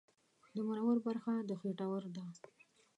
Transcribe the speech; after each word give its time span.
د 0.55 0.57
مرور 0.67 0.97
برخه 1.07 1.33
د 1.49 1.51
خېټور 1.61 2.03
ده 2.15 2.23